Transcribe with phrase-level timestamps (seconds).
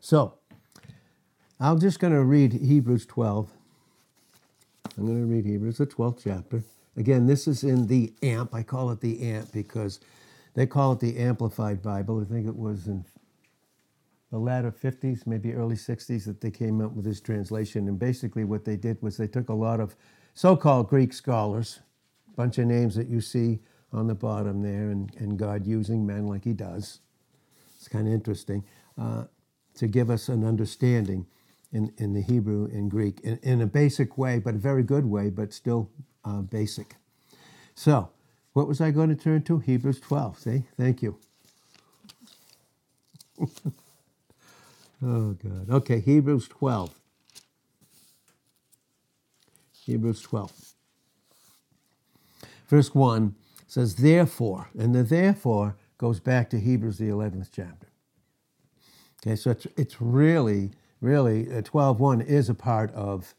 [0.00, 0.34] So,
[1.60, 3.50] I'm just going to read Hebrews 12.
[4.96, 6.62] I'm going to read Hebrews, the 12th chapter.
[6.96, 8.54] Again, this is in the AMP.
[8.54, 10.00] I call it the AMP because
[10.54, 12.20] they call it the Amplified Bible.
[12.20, 13.04] I think it was in
[14.30, 17.88] the latter 50s, maybe early 60s, that they came up with this translation.
[17.88, 19.96] And basically, what they did was they took a lot of
[20.34, 21.80] so called Greek scholars,
[22.32, 23.58] a bunch of names that you see
[23.92, 27.00] on the bottom there, and, and God using men like He does.
[27.76, 28.64] It's kind of interesting
[28.96, 29.24] uh,
[29.78, 31.26] to give us an understanding
[31.72, 35.06] in, in the Hebrew and Greek in, in a basic way, but a very good
[35.06, 35.90] way, but still
[36.24, 36.96] uh, basic.
[37.74, 38.10] So,
[38.54, 39.58] what was I going to turn to?
[39.60, 40.38] Hebrews 12.
[40.40, 40.64] See?
[40.76, 41.18] Thank you.
[45.04, 45.70] oh, God.
[45.70, 46.94] Okay, Hebrews 12.
[49.86, 50.52] Hebrews 12.
[52.68, 53.36] Verse 1
[53.66, 57.87] says, Therefore, and the therefore goes back to Hebrews, the 11th chapter.
[59.22, 63.34] Okay, so it's, it's really, really, 12.1 uh, is a part of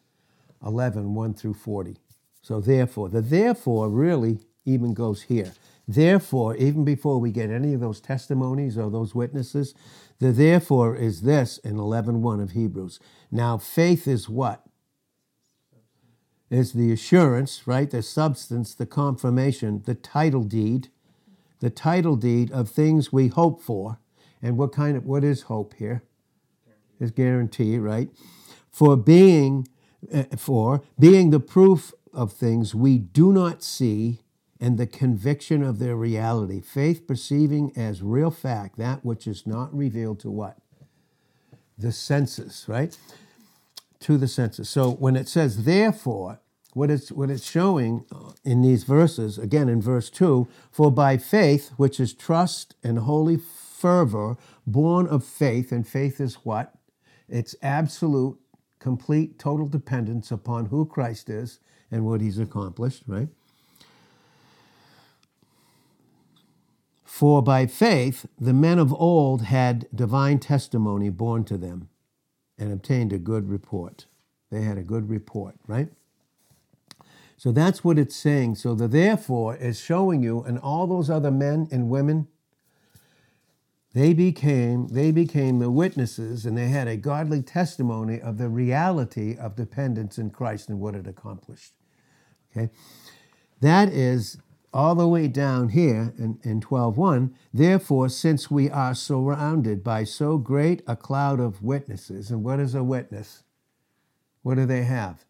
[0.65, 1.97] 11, 1 through 40.
[2.41, 5.53] So therefore, the therefore really even goes here.
[5.87, 9.73] Therefore, even before we get any of those testimonies or those witnesses,
[10.19, 12.99] the therefore is this in 11.1 of Hebrews.
[13.31, 14.63] Now, faith is what?
[16.49, 17.89] Is the assurance, right?
[17.89, 20.89] The substance, the confirmation, the title deed,
[21.59, 23.99] the title deed of things we hope for.
[24.41, 26.03] And what kind of, what is hope here?
[26.99, 28.09] Is guarantee, right?
[28.71, 29.67] For being,
[30.13, 34.19] uh, for being the proof of things we do not see
[34.59, 36.59] and the conviction of their reality.
[36.59, 40.57] Faith perceiving as real fact that which is not revealed to what?
[41.77, 42.97] The senses, right?
[44.01, 44.69] To the senses.
[44.69, 46.41] So when it says therefore,
[46.73, 51.17] what it's, what it's showing uh, in these verses, again in verse 2 for by
[51.17, 53.37] faith, which is trust and holy
[53.79, 56.73] fervor, born of faith, and faith is what?
[57.27, 58.37] It's absolute,
[58.79, 61.59] complete, total dependence upon who Christ is
[61.91, 63.29] and what he's accomplished, right?
[67.03, 71.89] For by faith the men of old had divine testimony borne to them
[72.57, 74.05] and obtained a good report.
[74.51, 75.89] They had a good report, right?
[77.37, 78.55] So that's what it's saying.
[78.55, 82.27] So the therefore is showing you, and all those other men and women,
[83.93, 89.35] they became they became the witnesses, and they had a godly testimony of the reality
[89.35, 91.73] of dependence in Christ and what it accomplished.
[92.51, 92.71] Okay,
[93.61, 94.37] that is
[94.73, 100.37] all the way down here in, in 12.1 therefore since we are surrounded by so
[100.37, 103.43] great a cloud of witnesses and what is a witness?
[104.43, 105.25] What do they have?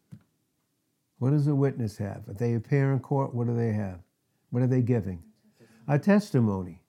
[1.18, 2.24] What does a witness have?
[2.28, 4.00] If they appear in court what do they have?
[4.50, 5.22] What are they giving?
[5.88, 6.82] A testimony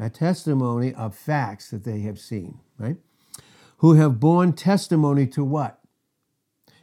[0.00, 2.96] a testimony of facts that they have seen right
[3.78, 5.80] who have borne testimony to what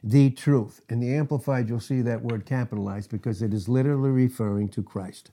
[0.04, 0.82] the truth.
[0.90, 5.32] In the Amplified, you'll see that word capitalized because it is literally referring to Christ.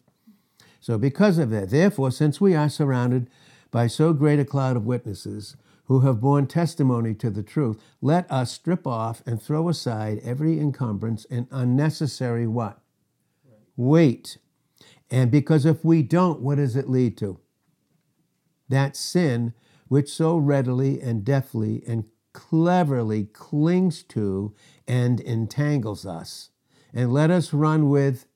[0.81, 3.31] So, because of that, therefore, since we are surrounded
[3.71, 5.57] by so great a cloud of witnesses
[5.87, 10.59] who have borne testimony to the truth, let us strip off and throw aside every
[10.59, 12.81] encumbrance and unnecessary what?
[13.77, 14.39] Weight.
[15.11, 17.39] And because if we don't, what does it lead to?
[18.75, 19.55] That sin
[19.89, 24.53] which so readily and deftly and cleverly clings to
[24.89, 26.51] and entangles us.
[26.93, 28.27] And let us run with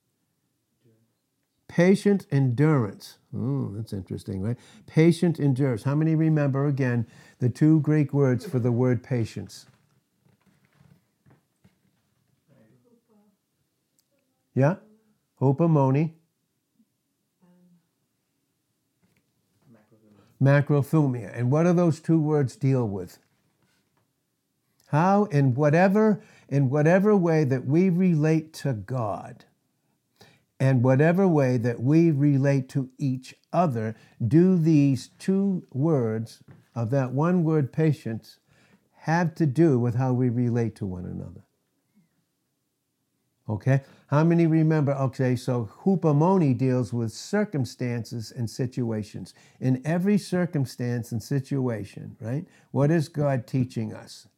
[1.67, 3.19] patient endurance.
[3.33, 4.57] That's interesting, right?
[4.87, 5.83] Patient endurance.
[5.83, 7.07] How many remember again
[7.41, 9.67] the two Greek words for the word patience?
[14.55, 14.77] Yeah?
[15.41, 16.13] Hupomone.
[20.41, 21.37] Macrothumia.
[21.37, 23.19] And what do those two words deal with?
[24.89, 29.45] How in whatever in whatever way that we relate to God
[30.59, 33.95] and whatever way that we relate to each other,
[34.27, 36.43] do these two words
[36.75, 38.39] of that one word patience
[39.03, 41.45] have to do with how we relate to one another.
[43.49, 43.83] Okay?
[44.09, 44.93] How many remember?
[44.93, 49.35] Okay, so hupomone deals with circumstances and situations.
[49.61, 52.47] In every circumstance and situation, right?
[52.71, 54.29] What is God teaching us?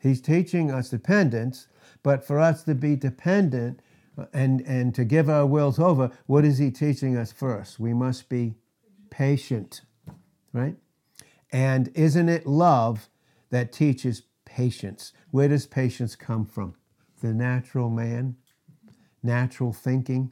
[0.00, 1.66] He's teaching us dependence,
[2.02, 3.80] but for us to be dependent
[4.16, 7.80] uh, and, and to give our wills over, what is he teaching us first?
[7.80, 8.54] We must be
[9.10, 9.82] patient,
[10.52, 10.76] right?
[11.50, 13.08] And isn't it love
[13.50, 15.12] that teaches patience?
[15.30, 16.74] Where does patience come from?
[17.20, 18.36] The natural man,
[19.22, 20.30] natural thinking?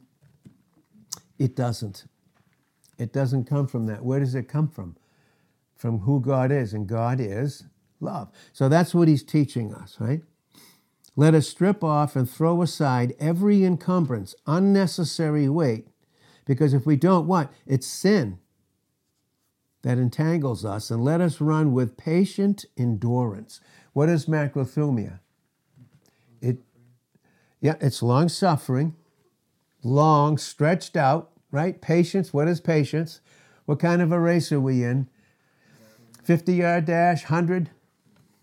[1.39, 2.05] It doesn't.
[2.97, 4.03] It doesn't come from that.
[4.03, 4.95] Where does it come from?
[5.77, 7.65] from who God is, and God is
[7.99, 8.29] love.
[8.51, 10.21] So that's what he's teaching us, right?
[11.15, 15.87] Let us strip off and throw aside every encumbrance, unnecessary weight,
[16.45, 17.51] because if we don't, what?
[17.65, 18.39] It's sin
[19.83, 23.61] that entangles us, and let us run with patient endurance.
[23.97, 25.21] What is macrothumia?
[26.39, 26.59] It,
[27.59, 28.95] yeah, it's long suffering,
[29.81, 31.81] long, stretched out, right?
[31.81, 32.31] Patience.
[32.31, 33.21] What is patience?
[33.65, 35.09] What kind of a race are we in?
[36.23, 37.71] 50 yard dash, 100?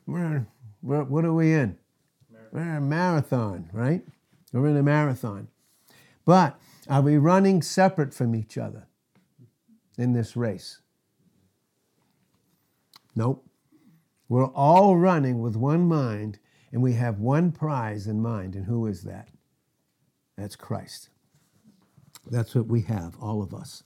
[0.08, 0.48] We're,
[0.82, 1.78] we're, what are we in?
[2.50, 4.02] We're in a marathon, right?
[4.52, 5.46] We're in a marathon.
[6.24, 6.58] But
[6.90, 8.88] are we running separate from each other
[9.96, 10.80] in this race?
[13.14, 13.46] Nope.
[14.28, 16.38] We're all running with one mind
[16.72, 18.56] and we have one prize in mind.
[18.56, 19.28] And who is that?
[20.36, 21.10] That's Christ.
[22.30, 23.84] That's what we have, all of us.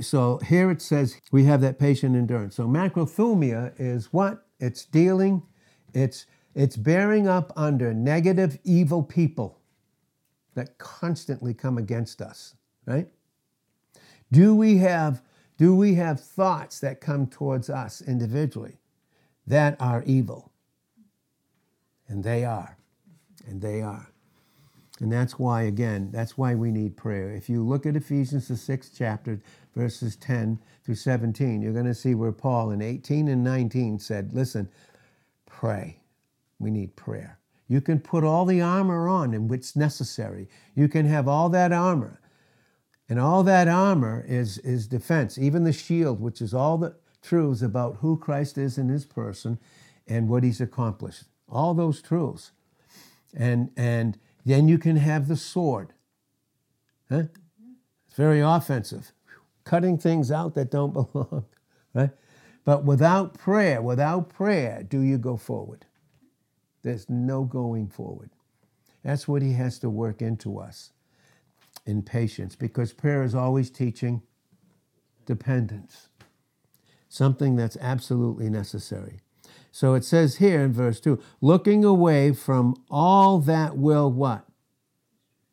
[0.00, 2.54] So here it says we have that patient endurance.
[2.54, 4.46] So macrothumia is what?
[4.60, 5.42] It's dealing,
[5.94, 9.60] it's it's bearing up under negative, evil people
[10.54, 12.54] that constantly come against us,
[12.86, 13.08] right?
[14.30, 15.22] Do we have
[15.56, 18.79] do we have thoughts that come towards us individually
[19.50, 20.52] that are evil?
[22.08, 22.76] And they are.
[23.46, 24.10] And they are.
[25.00, 27.32] And that's why, again, that's why we need prayer.
[27.32, 29.40] If you look at Ephesians, the sixth chapter,
[29.74, 34.32] verses 10 through 17, you're going to see where Paul in 18 and 19 said,
[34.34, 34.68] Listen,
[35.46, 36.00] pray.
[36.58, 37.38] We need prayer.
[37.66, 40.48] You can put all the armor on in which necessary.
[40.74, 42.20] You can have all that armor.
[43.08, 47.62] And all that armor is, is defense, even the shield, which is all the truths
[47.62, 49.58] about who Christ is in his person
[50.06, 51.24] and what he's accomplished.
[51.48, 52.52] All those truths.
[53.34, 55.92] And, and then you can have the sword.
[57.10, 57.24] Huh?
[58.06, 59.12] It's very offensive,
[59.64, 61.46] cutting things out that don't belong,
[61.94, 62.10] right?
[62.64, 65.86] But without prayer, without prayer, do you go forward?
[66.82, 68.30] There's no going forward.
[69.04, 70.92] That's what he has to work into us
[71.86, 74.22] in patience because prayer is always teaching
[75.26, 76.08] dependence,
[77.10, 79.20] something that's absolutely necessary.
[79.72, 84.46] So it says here in verse 2 looking away from all that will what?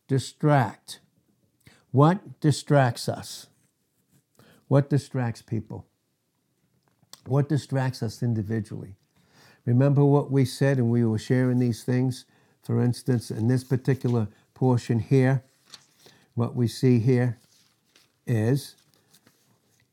[0.08, 1.02] Distract.
[1.92, 3.48] What distracts us?
[4.68, 5.86] What distracts people?
[7.26, 8.96] What distracts us individually?
[9.66, 12.26] Remember what we said, and we were sharing these things.
[12.64, 15.44] For instance, in this particular portion here,
[16.36, 17.38] what we see here
[18.26, 18.76] is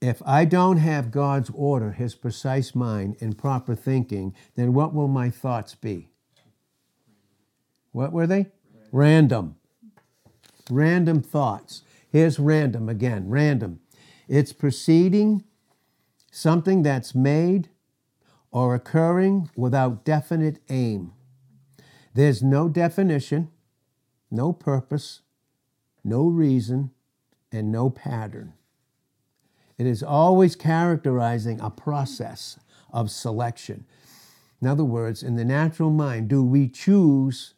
[0.09, 5.09] if I don't have God's order, His precise mind, and proper thinking, then what will
[5.09, 6.09] my thoughts be?
[7.93, 8.49] What were they?
[8.93, 9.57] Random.
[10.71, 11.83] Random thoughts.
[12.11, 13.81] Here's random again random.
[14.29, 15.45] It's preceding
[16.31, 17.69] something that's made
[18.51, 21.13] or occurring without definite aim.
[22.15, 23.51] There's no definition,
[24.31, 25.23] no purpose,
[26.05, 26.91] no reason,
[27.51, 28.55] and no pattern.
[29.79, 32.59] It is always characterizing a process
[32.93, 33.85] of selection.
[34.63, 37.55] In other words, in the natural mind, do we choose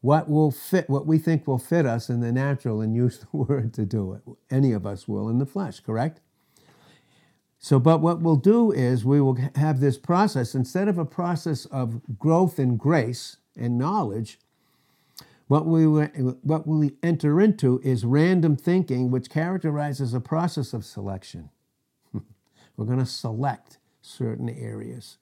[0.00, 3.28] what will fit, what we think will fit us in the natural and use the
[3.36, 4.22] word to do it?
[4.50, 6.20] Any of us will in the flesh, correct?
[7.58, 11.64] So, but what we'll do is we will have this process, instead of a process
[11.66, 14.40] of growth in grace and knowledge,
[15.52, 21.50] what we, what we enter into is random thinking, which characterizes a process of selection.
[22.14, 25.18] We're going to select certain areas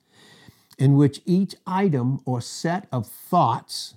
[0.79, 3.95] in which each item or set of thoughts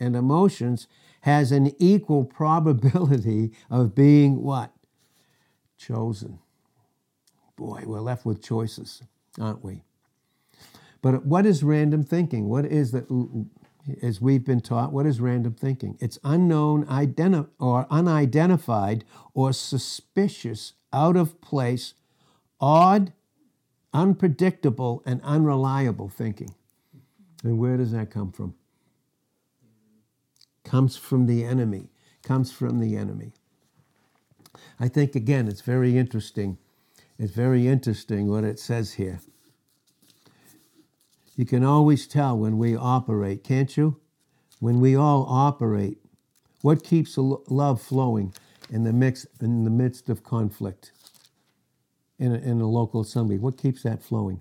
[0.00, 0.86] and emotions
[1.20, 4.72] has an equal probability of being what?
[5.76, 6.38] Chosen.
[7.56, 9.02] Boy, we're left with choices,
[9.38, 9.82] aren't we?
[11.02, 12.48] But what is random thinking?
[12.48, 13.04] What is that?
[14.02, 15.96] As we've been taught, what is random thinking?
[16.00, 21.94] It's unknown identi- or unidentified or suspicious, out of place,
[22.60, 23.12] odd,
[23.92, 26.54] unpredictable, and unreliable thinking.
[27.42, 28.54] And where does that come from?
[30.64, 31.88] Comes from the enemy.
[32.22, 33.32] Comes from the enemy.
[34.80, 36.58] I think, again, it's very interesting.
[37.18, 39.20] It's very interesting what it says here.
[41.36, 44.00] You can always tell when we operate, can't you?
[44.60, 45.98] When we all operate,
[46.62, 48.34] what keeps love flowing
[48.70, 50.92] in the mix in the midst of conflict
[52.18, 53.38] in a, in a local assembly?
[53.38, 54.40] What keeps that flowing?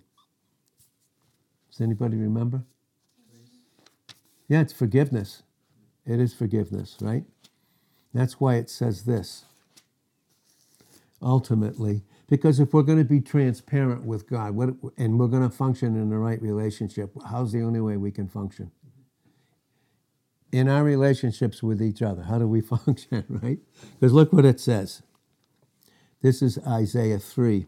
[1.72, 2.64] Does anybody remember?
[4.48, 5.44] Yeah, it's forgiveness.
[6.06, 7.24] It is forgiveness, right?
[8.14, 9.46] That's why it says this.
[11.22, 12.04] Ultimately,
[12.34, 15.96] Because if we're going to be transparent with God what, and we're going to function
[15.96, 18.72] in the right relationship, how's the only way we can function?
[20.52, 23.60] In our relationships with each other, how do we function, right?
[24.00, 25.04] Because look what it says.
[26.24, 27.68] This is Isaiah 3,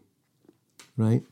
[0.96, 1.22] right?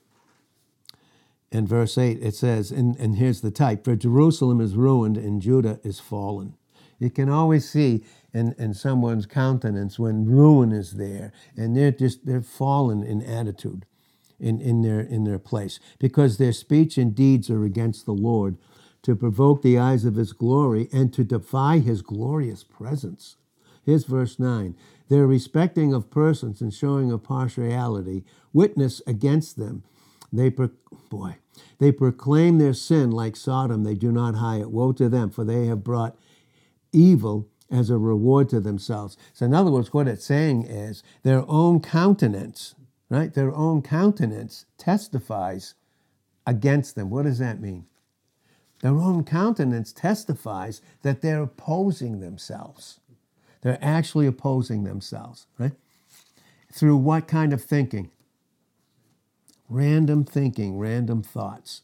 [1.51, 5.43] In verse 8, it says, and, and here's the type For Jerusalem is ruined and
[5.43, 6.55] Judah is fallen.
[7.01, 12.27] You can always see in, in someone's countenance when ruin is there and they're just
[12.27, 13.87] they're fallen in attitude
[14.41, 18.59] in, in their in their place because their speech and deeds are against the Lord
[19.05, 23.37] to provoke the eyes of his glory and to defy his glorious presence.
[23.85, 24.77] Here's verse 9.
[25.09, 29.85] Their respecting of persons and showing of partiality witness against them.
[30.33, 30.71] They pro-
[31.11, 31.37] boy,
[31.81, 34.73] they proclaim their sin like Sodom, they do not hide it.
[34.73, 36.17] Woe to them, for they have brought
[36.93, 39.17] evil as a reward to themselves.
[39.33, 42.75] So, in other words, what it's saying is their own countenance,
[43.09, 43.33] right?
[43.33, 45.75] Their own countenance testifies
[46.47, 47.11] against them.
[47.11, 47.87] What does that mean?
[48.81, 53.01] Their own countenance testifies that they're opposing themselves.
[53.63, 55.73] They're actually opposing themselves, right?
[56.73, 58.11] Through what kind of thinking?
[59.71, 61.83] Random thinking, random thoughts.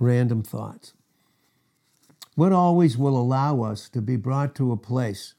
[0.00, 0.94] Random thoughts.
[2.34, 5.34] What always will allow us to be brought to a place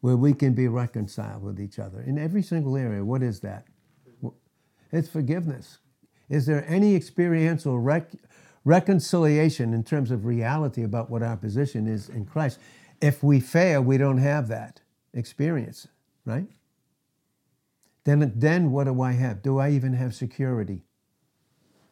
[0.00, 3.04] where we can be reconciled with each other in every single area?
[3.04, 3.66] What is that?
[4.90, 5.78] It's forgiveness.
[6.28, 8.12] Is there any experiential rec-
[8.64, 12.58] reconciliation in terms of reality about what our position is in Christ?
[13.00, 14.80] If we fail, we don't have that
[15.12, 15.88] experience,
[16.24, 16.46] right?
[18.04, 19.42] Then, then what do I have?
[19.42, 20.82] Do I even have security?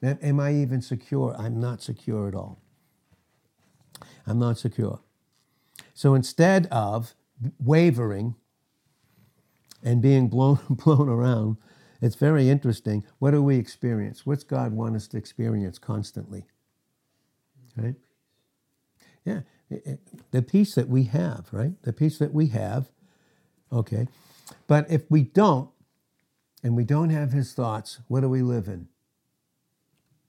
[0.02, 1.34] Am I even secure?
[1.38, 2.58] I'm not secure at all.
[4.26, 5.00] I'm not secure.
[5.94, 7.14] So instead of
[7.58, 8.34] wavering
[9.82, 11.56] and being blown, blown around,
[12.00, 13.04] it's very interesting.
[13.18, 14.24] What do we experience?
[14.24, 16.46] What's God want us to experience constantly?
[17.76, 17.94] Right?
[19.24, 19.40] Yeah,
[20.30, 21.80] the peace that we have, right?
[21.82, 22.90] The peace that we have.
[23.72, 24.08] Okay.
[24.66, 25.70] But if we don't,
[26.62, 28.88] and we don't have his thoughts, what do we live in?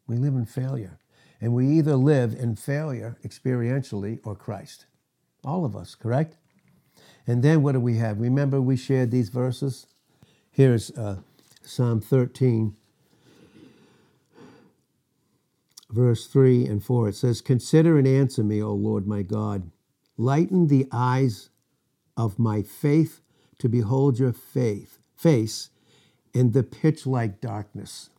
[0.08, 1.00] We live in failure.
[1.42, 4.86] And we either live in failure experientially or Christ.
[5.44, 6.38] All of us, correct?
[7.26, 8.20] And then what do we have?
[8.20, 9.88] Remember, we shared these verses?
[10.52, 11.18] Here's uh,
[11.64, 12.76] Psalm 13,
[15.90, 17.10] verse 3 and 4.
[17.10, 19.72] It says, Consider and answer me, O Lord my God.
[20.18, 21.50] Lighten the eyes
[22.16, 23.22] of my faith
[23.58, 25.70] to behold your faith, face
[26.34, 28.10] in the pitch like darkness,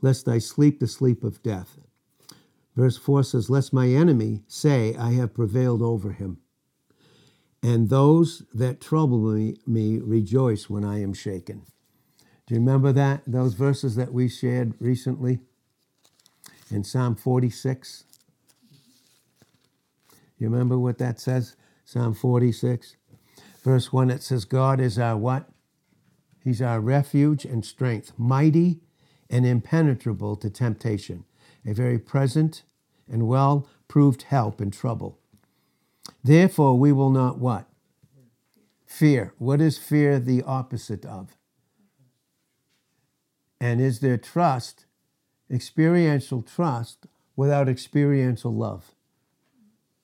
[0.00, 1.78] lest I sleep the sleep of death.
[2.76, 6.38] Verse 4 says, Lest my enemy say, I have prevailed over him.
[7.62, 11.62] And those that trouble me, me rejoice when I am shaken.
[12.46, 13.22] Do you remember that?
[13.26, 15.38] Those verses that we shared recently
[16.70, 18.04] in Psalm 46?
[20.38, 21.56] You remember what that says?
[21.84, 22.96] Psalm 46.
[23.62, 25.48] Verse 1, it says, God is our what?
[26.42, 28.80] He's our refuge and strength, mighty
[29.30, 31.24] and impenetrable to temptation
[31.66, 32.62] a very present
[33.10, 35.18] and well proved help in trouble.
[36.22, 37.66] Therefore, we will not what?
[38.86, 39.34] Fear.
[39.38, 41.36] What is fear the opposite of?
[43.60, 44.84] And is there trust,
[45.50, 47.06] experiential trust,
[47.36, 48.94] without experiential love?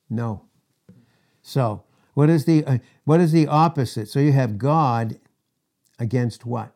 [0.09, 0.43] No.
[1.41, 4.09] So, what is the uh, what is the opposite?
[4.09, 5.19] So you have God
[5.97, 6.73] against what?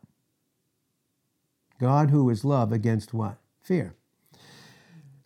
[1.79, 3.37] God who is love against what?
[3.61, 3.95] Fear.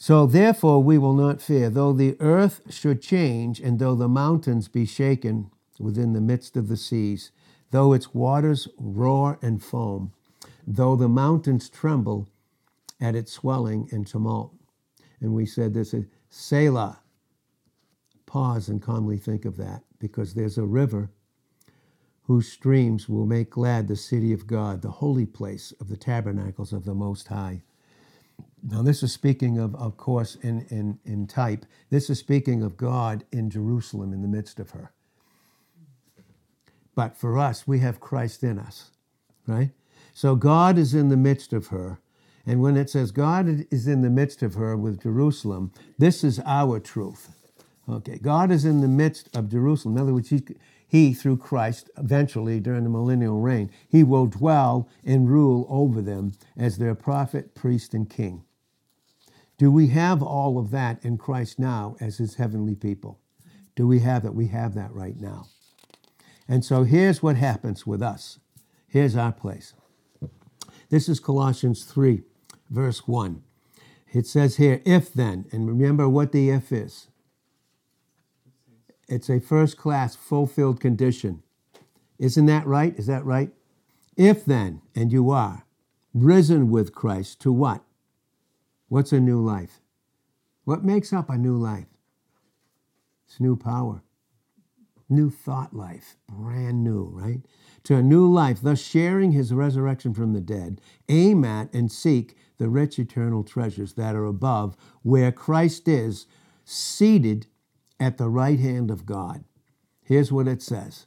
[0.02, 4.70] So therefore we will not fear, though the earth should change, and though the mountains
[4.70, 7.32] be shaken within the midst of the seas,
[7.72, 10.14] though its waters roar and foam,
[10.66, 12.30] though the mountains tremble
[13.02, 14.54] at its swelling and tumult.
[15.20, 17.02] And we said this is Selah.
[18.26, 21.10] Pause and calmly think of that, because there's a river
[22.24, 26.72] whose streams will make glad the city of God, the holy place of the tabernacles
[26.72, 27.64] of the Most High.
[28.64, 31.66] Now, this is speaking of, of course, in, in, in type.
[31.90, 34.92] This is speaking of God in Jerusalem in the midst of her.
[36.96, 38.92] But for us, we have Christ in us,
[39.48, 39.72] right?
[40.14, 42.00] So God is in the midst of her.
[42.46, 46.42] And when it says God is in the midst of her with Jerusalem, this is
[46.46, 47.36] our truth.
[47.88, 49.96] Okay, God is in the midst of Jerusalem.
[49.96, 50.44] In other words, he,
[50.88, 56.34] he, through Christ, eventually during the millennial reign, he will dwell and rule over them
[56.58, 58.44] as their prophet, priest, and king.
[59.60, 63.20] Do we have all of that in Christ now as his heavenly people?
[63.76, 64.34] Do we have that?
[64.34, 65.48] We have that right now.
[66.48, 68.40] And so here's what happens with us.
[68.88, 69.74] Here's our place.
[70.90, 72.24] This is Colossians 3,
[72.70, 73.44] verse 1.
[74.14, 77.10] It says here, if then, and remember what the if is.
[79.10, 81.44] It's a first class fulfilled condition.
[82.18, 82.98] Isn't that right?
[82.98, 83.52] Is that right?
[84.16, 85.66] If then, and you are,
[86.14, 87.84] risen with Christ to what?
[88.90, 89.82] What's a new life?
[90.66, 91.88] What makes up a new life?
[93.28, 94.02] It's new power,
[95.08, 97.42] new thought life, brand new, right?
[97.84, 102.36] To a new life, thus sharing his resurrection from the dead, aim at and seek
[102.58, 106.26] the rich eternal treasures that are above, where Christ is
[106.66, 107.46] seated
[108.00, 109.44] at the right hand of God.
[110.04, 111.06] Here's what it says.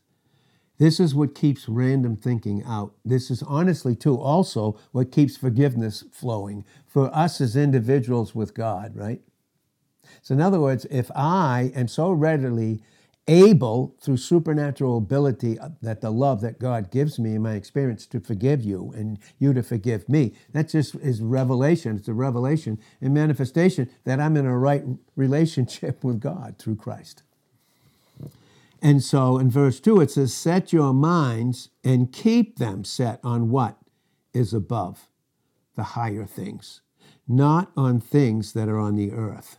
[0.82, 2.96] This is what keeps random thinking out.
[3.04, 8.96] This is honestly, too, also what keeps forgiveness flowing for us as individuals with God,
[8.96, 9.22] right?
[10.22, 12.82] So, in other words, if I am so readily
[13.28, 18.04] able, through supernatural ability, uh, that the love that God gives me in my experience
[18.06, 21.94] to forgive you and you to forgive me, that just is revelation.
[21.94, 24.82] It's a revelation and manifestation that I'm in a right
[25.14, 27.22] relationship with God through Christ.
[28.82, 33.48] And so in verse 2, it says, Set your minds and keep them set on
[33.48, 33.78] what
[34.34, 35.08] is above,
[35.76, 36.80] the higher things,
[37.28, 39.58] not on things that are on the earth.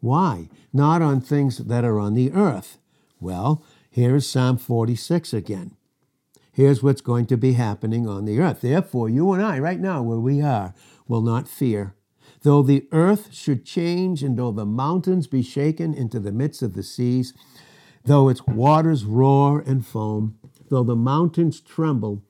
[0.00, 0.50] Why?
[0.70, 2.78] Not on things that are on the earth.
[3.20, 5.76] Well, here's Psalm 46 again.
[6.52, 8.60] Here's what's going to be happening on the earth.
[8.60, 10.74] Therefore, you and I, right now, where we are,
[11.08, 11.94] will not fear.
[12.42, 16.74] Though the earth should change, and though the mountains be shaken into the midst of
[16.74, 17.32] the seas,
[18.10, 20.36] though its waters roar and foam,
[20.68, 22.24] though the mountains tremble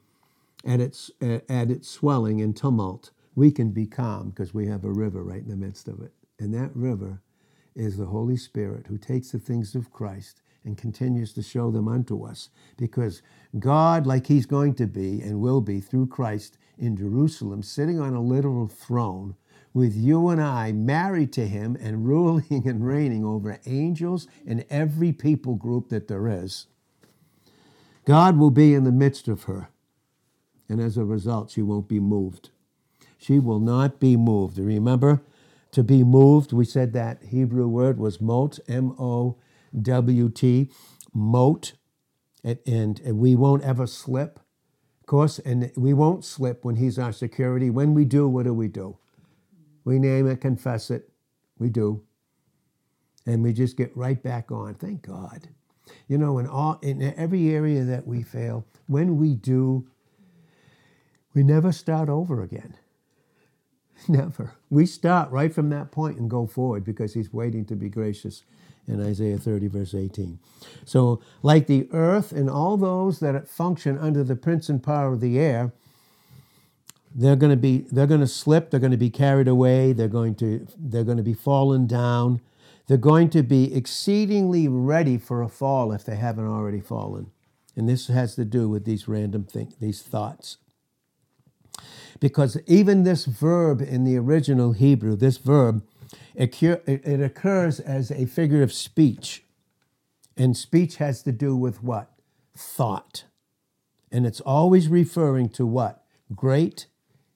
[0.62, 4.92] at its, at its swelling and tumult, we can be calm because we have a
[4.92, 6.12] river right in the midst of it.
[6.38, 7.22] And that river
[7.74, 11.88] is the Holy Spirit who takes the things of Christ and continues to show them
[11.88, 12.50] unto us.
[12.76, 13.22] Because
[13.58, 18.12] God, like He's going to be and will be through Christ in Jerusalem, sitting on
[18.12, 19.34] a literal throne,
[19.74, 25.12] with you and I married to Him and ruling and reigning over angels and every
[25.12, 26.66] people group that there is,
[28.04, 29.68] God will be in the midst of her.
[30.68, 32.50] And as a result, she won't be moved.
[33.18, 34.58] She will not be moved.
[34.58, 35.22] Remember,
[35.72, 36.52] to be moved.
[36.52, 39.36] We said that Hebrew word was mot, M O
[39.80, 40.70] W T,
[41.12, 41.72] mot,
[42.42, 44.38] and, and, and we won't ever slip.
[45.00, 47.70] Of course, and we won't slip when He's our security.
[47.70, 48.98] When we do, what do we do?
[49.84, 51.10] We name it, confess it.
[51.58, 52.02] We do.
[53.26, 54.74] And we just get right back on.
[54.74, 55.48] Thank God.
[56.08, 59.86] You know, in all in every area that we fail, when we do,
[61.34, 62.74] we never start over again.
[64.08, 64.52] Never.
[64.70, 68.44] We start right from that point and go forward because he's waiting to be gracious
[68.88, 70.38] in Isaiah 30, verse 18.
[70.84, 75.20] So, like the earth and all those that function under the prince and power of
[75.20, 75.72] the air,
[77.14, 80.08] they're going to be they're going to slip they're going to be carried away they're
[80.08, 82.40] going to they're going to be fallen down
[82.86, 87.30] they're going to be exceedingly ready for a fall if they haven't already fallen
[87.76, 90.58] and this has to do with these random things these thoughts
[92.20, 95.82] because even this verb in the original Hebrew, this verb,
[96.34, 99.44] it occurs as a figure of speech.
[100.36, 102.12] And speech has to do with what?
[102.56, 103.24] Thought.
[104.12, 106.04] And it's always referring to what?
[106.34, 106.86] Great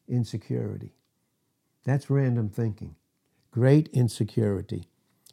[0.08, 0.92] insecurity.
[1.84, 2.96] That's random thinking.
[3.50, 4.88] Great insecurity.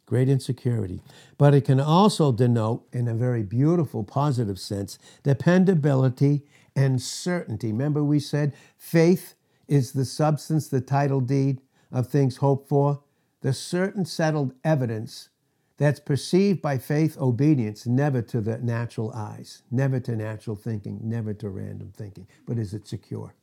[0.06, 1.00] Great insecurity.
[1.38, 6.42] But it can also denote, in a very beautiful, positive sense, dependability
[6.76, 7.72] and certainty.
[7.72, 9.34] Remember, we said faith
[9.68, 13.02] is the substance, the title deed of things hoped for,
[13.40, 15.30] the certain settled evidence
[15.78, 21.34] that's perceived by faith obedience, never to the natural eyes, never to natural thinking, never
[21.34, 22.26] to random thinking.
[22.46, 23.34] But is it secure?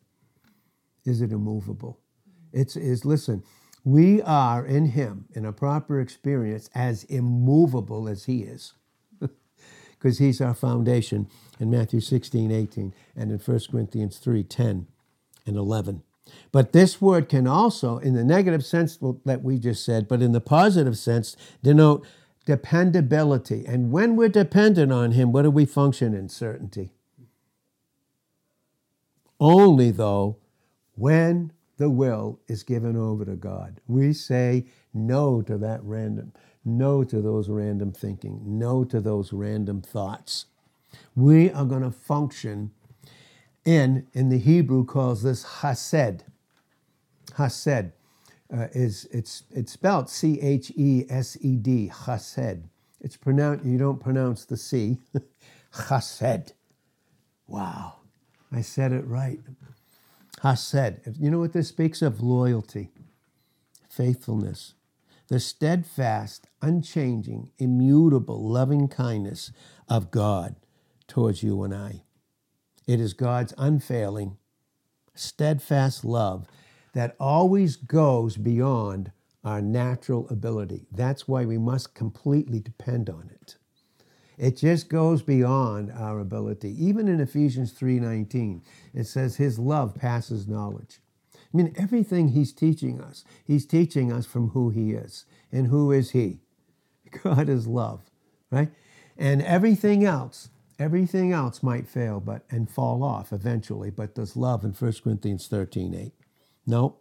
[1.09, 1.99] Is it immovable?
[2.53, 3.43] It's is listen,
[3.83, 8.73] we are in him in a proper experience as immovable as he is.
[9.91, 11.27] Because he's our foundation
[11.59, 14.87] in Matthew 16, 18, and in 1 Corinthians 3, 10
[15.45, 16.03] and 11.
[16.53, 20.31] But this word can also, in the negative sense that we just said, but in
[20.31, 22.05] the positive sense, denote
[22.45, 23.65] dependability.
[23.67, 26.29] And when we're dependent on Him, what do we function in?
[26.29, 26.91] Certainty.
[29.39, 30.37] Only, though,
[30.99, 33.79] when the will is given over to God.
[33.87, 36.33] We say no to that random,
[36.65, 40.45] no to those random thinking, no to those random thoughts.
[41.15, 42.71] We are going to function
[43.65, 46.23] in, in the Hebrew calls this hased.
[47.37, 47.91] Hased
[48.51, 51.91] uh, is it's it's spelled C H E S E D.
[52.05, 52.63] Hased.
[53.01, 53.65] It's pronounced.
[53.65, 54.97] You don't pronounce the C.
[55.89, 56.53] Hased.
[57.47, 57.97] Wow,
[58.51, 59.39] I said it right.
[60.41, 61.17] Hased.
[61.19, 62.21] You know what this speaks of?
[62.21, 62.89] Loyalty,
[63.89, 64.73] faithfulness,
[65.27, 69.51] the steadfast, unchanging, immutable loving kindness
[69.87, 70.55] of God
[71.07, 72.03] towards you and I.
[72.87, 74.37] It is God's unfailing,
[75.13, 76.47] steadfast love
[76.93, 79.11] that always goes beyond
[79.43, 80.87] our natural ability.
[80.91, 83.57] That's why we must completely depend on it.
[84.39, 86.73] It just goes beyond our ability.
[86.83, 88.61] Even in Ephesians 3:19,
[88.93, 91.01] it says his love passes knowledge.
[91.35, 95.25] I mean, everything he's teaching us, he's teaching us from who he is.
[95.51, 96.39] And who is he?
[97.23, 98.09] God is love,
[98.49, 98.71] right?
[99.17, 104.63] And everything else, everything else might fail but and fall off eventually, but does love
[104.63, 106.13] in 1 Corinthians 13, 8.
[106.65, 106.95] No.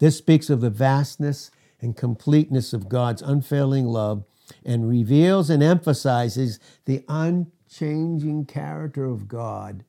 [0.00, 1.50] This speaks of the vastness
[1.80, 4.24] and completeness of God's unfailing love
[4.64, 9.84] and reveals and emphasizes the unchanging character of God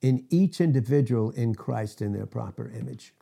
[0.00, 3.14] in each individual in Christ in their proper image.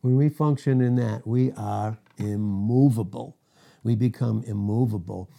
[0.00, 3.36] When we function in that, we are immovable.
[3.82, 5.30] We become immovable.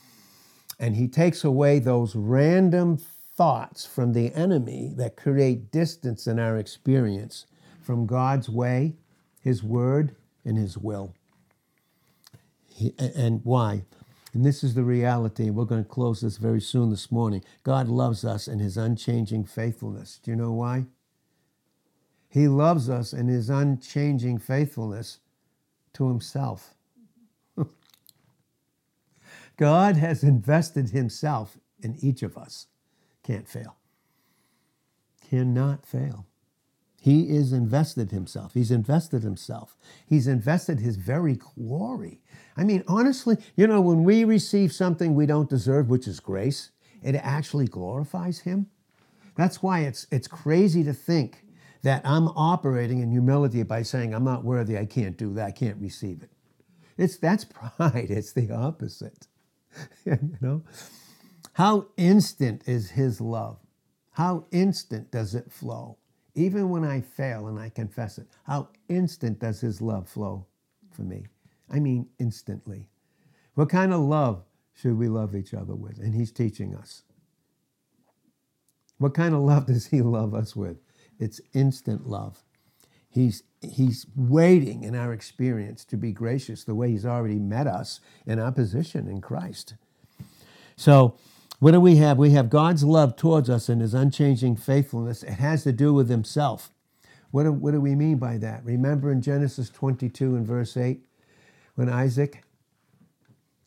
[0.80, 6.58] And he takes away those random thoughts from the enemy that create distance in our
[6.58, 7.46] experience
[7.82, 8.96] from God's way,
[9.42, 11.16] his word, and his will.
[12.68, 13.84] He, and why?
[14.34, 15.50] And this is the reality.
[15.50, 17.44] We're going to close this very soon this morning.
[17.64, 20.20] God loves us in his unchanging faithfulness.
[20.24, 20.86] Do you know why?
[22.30, 25.20] He loves us in his unchanging faithfulness
[25.94, 26.76] to himself.
[29.58, 32.68] God has invested himself in each of us.
[33.24, 33.76] Can't fail.
[35.30, 36.26] Cannot fail.
[37.02, 38.54] He is invested himself.
[38.54, 39.76] He's invested himself.
[40.06, 42.22] He's invested his very glory.
[42.56, 46.70] I mean, honestly, you know, when we receive something we don't deserve, which is grace,
[47.02, 48.68] it actually glorifies him.
[49.36, 51.44] That's why it's it's crazy to think
[51.82, 55.52] that I'm operating in humility by saying I'm not worthy, I can't do that, I
[55.52, 56.30] can't receive it.
[57.00, 57.46] It's that's
[57.80, 58.12] pride.
[58.12, 59.26] It's the opposite.
[60.06, 60.62] you know?
[61.54, 63.58] How instant is his love?
[64.12, 65.98] How instant does it flow?
[66.36, 70.46] Even when I fail and I confess it, how instant does his love flow
[70.92, 71.26] for me?
[71.70, 72.90] I mean, instantly.
[73.56, 76.00] What kind of love should we love each other with?
[76.00, 77.04] And he's teaching us.
[78.98, 80.78] What kind of love does he love us with?
[81.20, 82.44] It's instant love.
[83.10, 88.00] He's, he's waiting in our experience to be gracious the way he's already met us
[88.26, 89.76] in our position in Christ.
[90.78, 91.16] So,
[91.62, 92.18] what do we have?
[92.18, 95.22] We have God's love towards us and his unchanging faithfulness.
[95.22, 96.72] It has to do with himself.
[97.30, 98.66] What do, what do we mean by that?
[98.66, 101.02] Remember in Genesis 22 and verse 8,
[101.76, 102.44] when Isaac,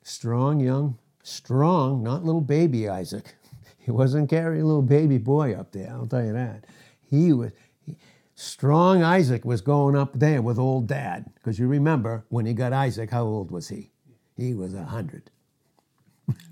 [0.03, 3.37] strong, young, strong, not little baby Isaac,
[3.79, 6.65] he wasn't carrying a little baby boy up there, I'll tell you that.
[7.09, 7.53] He was,
[7.87, 7.97] he,
[8.35, 11.31] strong Isaac was going up there with old dad.
[11.37, 13.93] Because you remember, when he got Isaac, how old was he?
[14.37, 15.31] He was a hundred.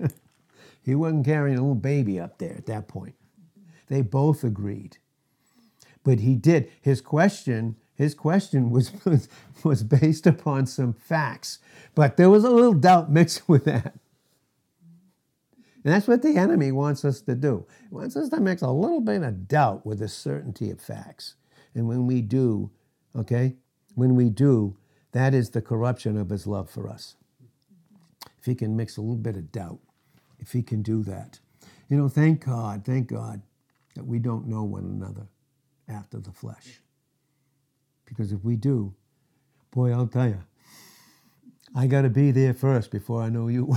[0.85, 3.15] He wasn't carrying a little baby up there at that point.
[3.89, 4.99] They both agreed.
[6.05, 6.71] But he did.
[6.81, 9.29] His question, his question was, was,
[9.63, 11.59] was based upon some facts,
[11.95, 13.95] but there was a little doubt mixed with that.
[15.85, 17.67] And that's what the enemy wants us to do.
[17.89, 21.35] He wants us to mix a little bit of doubt with the certainty of facts.
[21.75, 22.71] And when we do,
[23.17, 23.57] okay,
[23.95, 24.77] when we do,
[25.11, 27.17] that is the corruption of his love for us.
[28.39, 29.81] If he can mix a little bit of doubt
[30.43, 31.39] if he can do that.
[31.89, 33.41] You know, thank God, thank God
[33.95, 35.29] that we don't know one another
[35.89, 36.81] after the flesh.
[38.05, 38.95] Because if we do,
[39.71, 40.43] boy, I'll tell you,
[41.75, 43.77] I got to be there first before I know you.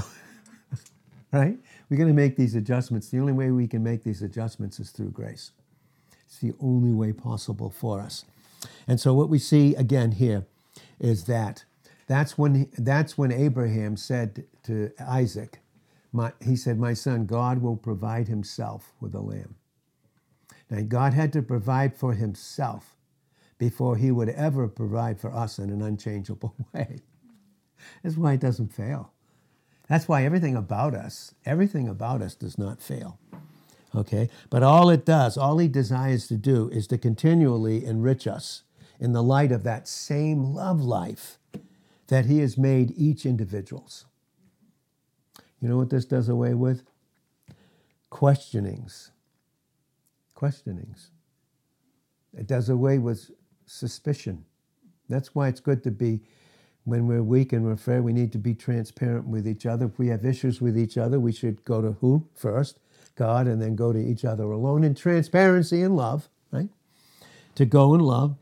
[1.32, 1.58] right?
[1.89, 3.10] We're going to make these adjustments.
[3.10, 5.51] The only way we can make these adjustments is through grace.
[6.25, 8.25] It's the only way possible for us.
[8.88, 10.45] And so what we see again here
[10.99, 11.63] is that
[12.08, 15.60] that's when that's when Abraham said to Isaac,
[16.15, 19.56] my, he said, My son, God will provide himself with a lamb.
[20.69, 22.95] Now, God had to provide for himself
[23.58, 26.99] before he would ever provide for us in an unchangeable way.
[28.01, 29.12] That's why it doesn't fail.
[29.88, 33.19] That's why everything about us, everything about us does not fail.
[33.93, 34.30] Okay?
[34.49, 38.63] But all it does, all he desires to do is to continually enrich us
[38.99, 41.38] in the light of that same love life
[42.08, 44.06] that he has made each individual's.
[45.62, 46.84] You know what this does away with?
[48.10, 49.12] Questionings.
[50.36, 51.12] Questionings.
[52.38, 53.32] It does away with
[53.65, 54.46] suspicion.
[55.10, 56.22] That's why it's good to be,
[56.84, 59.86] when we're weak and we're frail, we need to be transparent with each other.
[59.86, 62.80] If we have issues with each other, we should go to who first?
[63.15, 66.70] God, and then go to each other alone in transparency and love, right?
[67.56, 68.36] To go in love.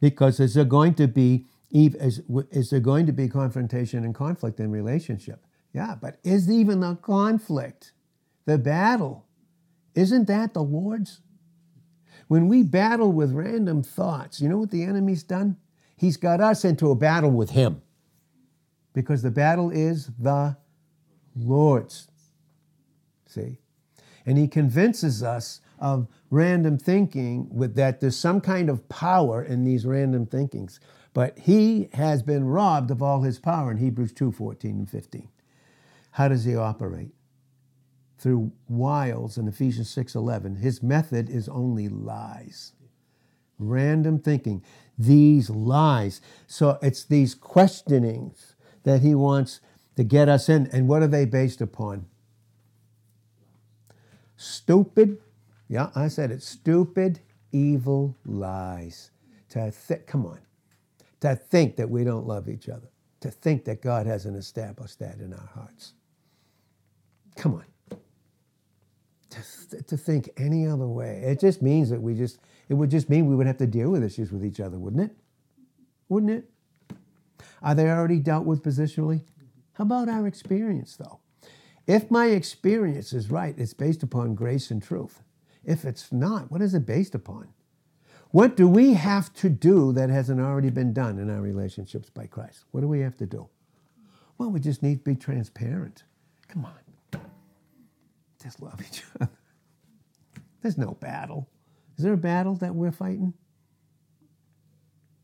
[0.00, 4.60] Because is there going to be is, is there going to be confrontation and conflict
[4.60, 5.44] in relationship?
[5.74, 7.92] Yeah, but is even the conflict,
[8.46, 9.26] the battle,
[9.96, 11.20] isn't that the Lord's?
[12.28, 15.56] When we battle with random thoughts, you know what the enemy's done?
[15.96, 17.82] He's got us into a battle with him.
[18.92, 20.56] Because the battle is the
[21.36, 22.08] Lord's.
[23.26, 23.58] See?
[24.24, 29.64] And he convinces us of random thinking with that there's some kind of power in
[29.64, 30.78] these random thinkings.
[31.12, 35.28] But he has been robbed of all his power in Hebrews 2 14 and 15.
[36.14, 37.12] How does he operate?
[38.18, 40.56] Through wiles in Ephesians 6:11.
[40.56, 42.72] His method is only lies,
[43.58, 44.62] random thinking.
[44.98, 46.20] These lies.
[46.46, 49.60] So it's these questionings that he wants
[49.96, 50.68] to get us in.
[50.68, 52.06] And what are they based upon?
[54.36, 55.18] Stupid,
[55.68, 57.20] yeah, I said it, stupid,
[57.52, 59.10] evil lies.
[59.50, 60.40] To th- come on,
[61.20, 62.88] to think that we don't love each other,
[63.20, 65.94] to think that God hasn't established that in our hearts.
[67.36, 67.64] Come on.
[69.30, 71.22] To, to think any other way.
[71.24, 73.90] It just means that we just, it would just mean we would have to deal
[73.90, 75.16] with issues with each other, wouldn't it?
[76.08, 76.96] Wouldn't it?
[77.62, 79.22] Are they already dealt with positionally?
[79.72, 81.18] How about our experience, though?
[81.86, 85.22] If my experience is right, it's based upon grace and truth.
[85.64, 87.48] If it's not, what is it based upon?
[88.30, 92.26] What do we have to do that hasn't already been done in our relationships by
[92.26, 92.64] Christ?
[92.70, 93.48] What do we have to do?
[94.38, 96.04] Well, we just need to be transparent.
[96.48, 96.83] Come on.
[98.44, 99.30] Just love each other.
[100.62, 101.50] There's no battle.
[101.98, 103.34] Is there a battle that we're fighting?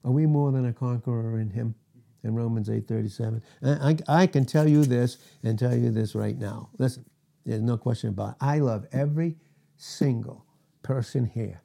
[0.04, 1.76] Are we more than a conqueror in Him?
[2.24, 3.42] In Romans 8:37.
[3.62, 6.70] I, I, I can tell you this and tell you this right now.
[6.78, 7.04] Listen,
[7.46, 8.36] there's no question about it.
[8.42, 9.36] I love every
[9.76, 10.46] single
[10.82, 11.62] person here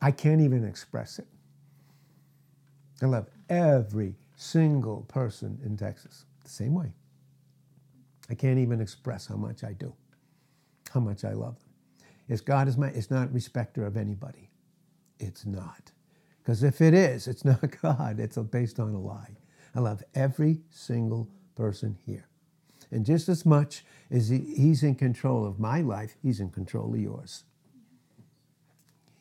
[0.00, 1.26] I can't even express it.
[3.02, 6.92] I love every single person in Texas the same way.
[8.30, 9.94] I can't even express how much I do,
[10.92, 11.68] how much I love them.
[12.28, 14.50] It's God is my, it's not respecter of anybody.
[15.18, 15.92] It's not.
[16.42, 18.18] Because if it is, it's not God.
[18.20, 19.36] It's based on a lie.
[19.74, 22.28] I love every single person here.
[22.90, 26.94] And just as much as he, he's in control of my life, he's in control
[26.94, 27.44] of yours.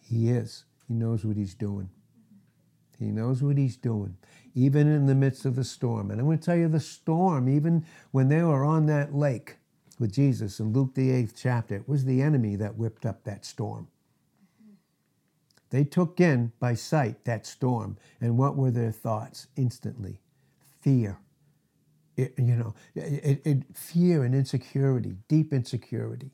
[0.02, 0.66] He is.
[0.88, 1.90] He knows what he's doing.
[3.00, 4.18] He knows what he's doing,
[4.54, 6.12] even in the midst of the storm.
[6.12, 9.58] And I'm going to tell you the storm, even when they were on that lake
[10.00, 13.46] with Jesus in Luke, the eighth chapter, it was the enemy that whipped up that
[13.46, 13.88] storm.
[15.72, 17.98] They took in by sight that storm.
[18.22, 20.22] And what were their thoughts instantly?
[20.82, 21.20] Fear.
[22.16, 26.32] It, you know, it, it, fear and insecurity, deep insecurity.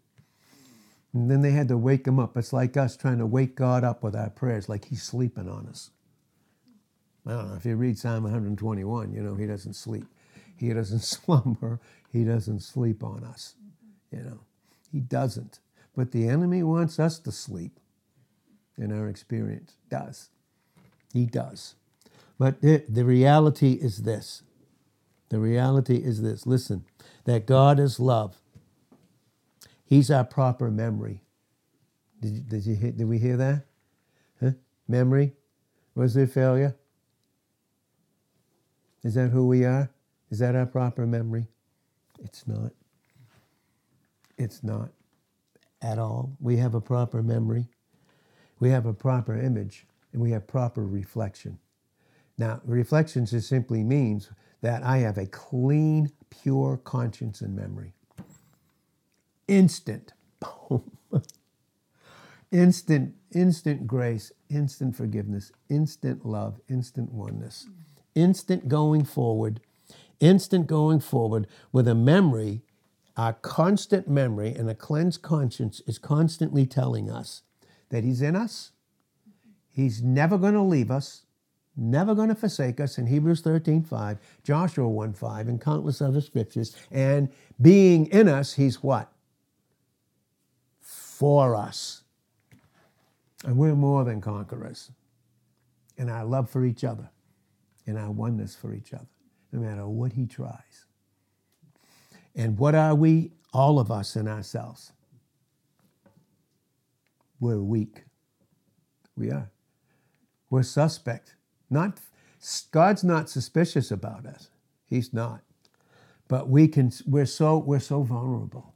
[1.13, 2.37] And then they had to wake him up.
[2.37, 5.67] It's like us trying to wake God up with our prayers, like he's sleeping on
[5.67, 5.89] us.
[7.25, 7.55] I don't know.
[7.55, 10.05] If you read Psalm 121, you know, he doesn't sleep.
[10.57, 11.79] He doesn't slumber.
[12.11, 13.55] He doesn't sleep on us.
[14.11, 14.39] You know,
[14.91, 15.59] he doesn't.
[15.95, 17.79] But the enemy wants us to sleep
[18.77, 19.75] in our experience.
[19.89, 20.29] Does.
[21.13, 21.75] He does.
[22.39, 24.43] But the, the reality is this.
[25.29, 26.45] The reality is this.
[26.47, 26.85] Listen,
[27.25, 28.37] that God is love.
[29.85, 31.21] He's our proper memory.
[32.19, 33.65] Did, did, you, did we hear that?
[34.39, 34.51] Huh?
[34.87, 35.33] Memory?
[35.95, 36.75] Was there failure?
[39.03, 39.91] Is that who we are?
[40.29, 41.47] Is that our proper memory?
[42.23, 42.71] It's not.
[44.37, 44.89] It's not
[45.81, 46.35] at all.
[46.39, 47.67] We have a proper memory.
[48.59, 51.59] We have a proper image and we have proper reflection.
[52.37, 54.29] Now, reflection just simply means
[54.61, 57.93] that I have a clean, pure conscience and memory
[59.47, 60.13] instant,
[62.51, 67.67] instant, instant grace, instant forgiveness, instant love, instant oneness,
[68.15, 69.61] instant going forward,
[70.19, 72.61] instant going forward with a memory,
[73.17, 77.41] our constant memory and a cleansed conscience is constantly telling us
[77.89, 78.71] that He's in us,
[79.69, 81.23] He's never going to leave us,
[81.75, 86.21] never going to forsake us in Hebrews 13 5, Joshua 1 5, and countless other
[86.21, 86.75] scriptures.
[86.91, 87.29] And
[87.61, 89.11] being in us, He's what?
[91.21, 92.01] for us.
[93.45, 94.89] And we're more than conquerors
[95.95, 97.11] in our love for each other,
[97.85, 99.07] in our oneness for each other,
[99.51, 100.85] no matter what he tries.
[102.35, 103.31] And what are we?
[103.53, 104.93] All of us in ourselves.
[107.39, 108.05] We're weak.
[109.17, 109.51] We are.
[110.49, 111.35] We're suspect.
[111.69, 111.99] Not
[112.71, 114.49] God's not suspicious about us.
[114.85, 115.41] He's not.
[116.27, 118.73] But we can we're so we're so vulnerable.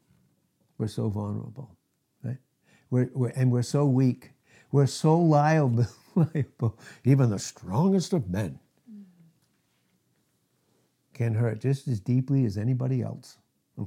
[0.77, 1.75] We're so vulnerable.
[2.89, 4.31] We're, we're, and we're so weak.
[4.71, 6.79] We're so liable, liable.
[7.03, 8.59] Even the strongest of men
[11.15, 13.37] can hurt just as deeply as anybody else.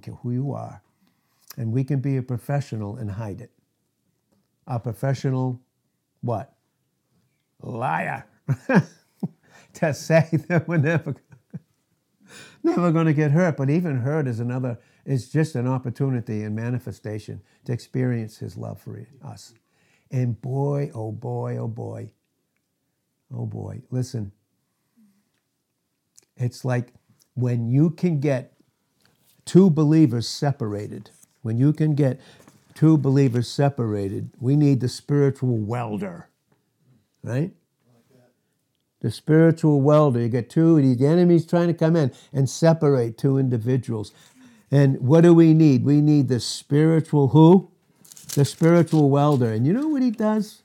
[0.03, 0.83] Care who you are.
[1.57, 3.53] And we can be a professional and hide it.
[4.67, 5.61] A professional,
[6.21, 6.55] what?
[7.63, 8.25] Liar.
[9.75, 11.15] to say that we're never,
[12.63, 13.57] never going to get hurt.
[13.57, 18.81] But even hurt is another, is just an opportunity and manifestation to experience his love
[18.81, 19.55] for us.
[20.11, 22.13] And boy, oh boy, oh boy,
[23.35, 24.33] oh boy, listen.
[26.37, 26.93] It's like
[27.39, 28.53] when you can get
[29.45, 31.11] two believers separated,
[31.43, 32.21] when you can get
[32.75, 36.29] two believers separated, we need the spiritual welder,
[37.23, 37.53] right?
[39.01, 40.21] The spiritual welder.
[40.21, 44.13] You get two, the enemy's trying to come in and separate two individuals.
[44.73, 45.85] And what do we need?
[45.85, 47.71] We need the spiritual who?
[48.35, 49.53] The spiritual welder.
[49.53, 50.63] And you know what he does?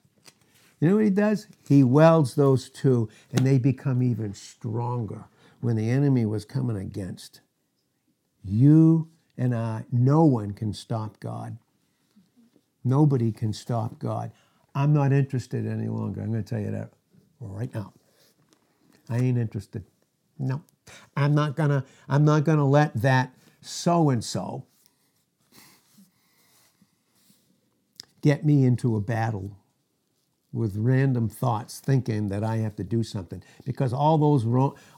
[0.79, 1.47] You know what he does?
[1.69, 5.25] He welds those two and they become even stronger
[5.63, 7.41] when the enemy was coming against.
[8.43, 11.57] You and I, no one can stop God.
[12.83, 14.31] Nobody can stop God.
[14.75, 16.21] I'm not interested any longer.
[16.21, 16.91] I'm going to tell you that
[17.39, 17.93] right now.
[19.09, 19.85] I ain't interested.
[20.39, 20.63] No.
[21.17, 24.65] I'm not gonna I'm not gonna let that so and so
[28.21, 29.57] get me into a battle
[30.53, 34.45] with random thoughts thinking that I have to do something because all those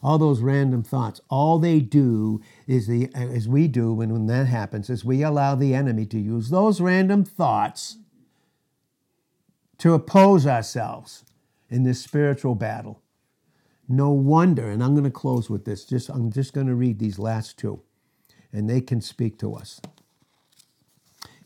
[0.04, 4.48] all those random thoughts all they do is the as we do when, when that
[4.48, 7.98] happens is we allow the enemy to use those random thoughts
[9.80, 11.26] to oppose ourselves
[11.70, 13.02] in this spiritual battle
[13.88, 15.86] no wonder, and I'm going to close with this.
[15.86, 17.82] Just I'm just going to read these last two,
[18.52, 19.82] and they can speak to us.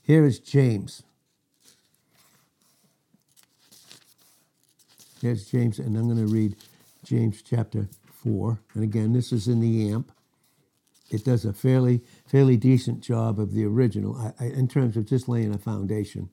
[0.04, 1.04] Here is James.
[5.22, 6.56] Here's James, and I'm going to read
[7.04, 7.88] James chapter
[8.24, 8.60] 4.
[8.74, 10.12] And again, this is in the AMP.
[11.10, 15.06] It does a fairly fairly decent job of the original I, I, in terms of
[15.06, 16.30] just laying a foundation.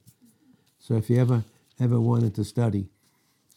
[0.78, 1.44] So if you ever
[1.80, 2.88] ever wanted to study